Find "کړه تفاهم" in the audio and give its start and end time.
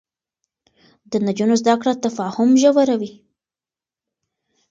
1.81-2.49